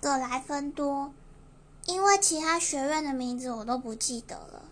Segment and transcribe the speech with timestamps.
[0.00, 1.12] 葛莱芬多，
[1.86, 4.65] 因为其他学院的名字我都不记得了。